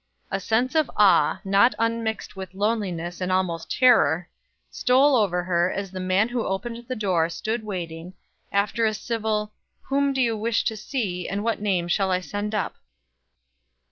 A 0.31 0.39
sense 0.39 0.73
of 0.73 0.89
awe, 0.97 1.39
not 1.45 1.75
unmixed 1.77 2.35
with 2.35 2.55
loneliness 2.55 3.21
and 3.21 3.31
almost 3.31 3.69
terror, 3.77 4.27
stole 4.71 5.15
over 5.15 5.43
her 5.43 5.71
as 5.71 5.91
the 5.91 5.99
man 5.99 6.29
who 6.29 6.43
opened 6.43 6.87
the 6.87 6.95
door 6.95 7.29
stood 7.29 7.63
waiting, 7.63 8.15
after 8.51 8.87
a 8.87 8.95
civil 8.95 9.53
"Whom 9.89 10.11
do 10.11 10.19
you 10.19 10.35
wish 10.35 10.63
to 10.63 10.75
see, 10.75 11.29
and 11.29 11.43
what 11.43 11.61
name 11.61 11.87
shall 11.87 12.09
I 12.09 12.19
send 12.19 12.55
up?" 12.55 12.77